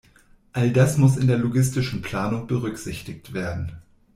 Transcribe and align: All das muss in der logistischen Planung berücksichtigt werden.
All 0.53 0.73
das 0.73 0.97
muss 0.97 1.15
in 1.15 1.27
der 1.27 1.37
logistischen 1.37 2.01
Planung 2.01 2.47
berücksichtigt 2.47 3.33
werden. 3.35 3.83